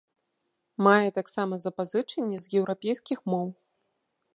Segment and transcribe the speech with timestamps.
[0.87, 3.47] Мае таксама запазычанні з еўрапейскіх моў.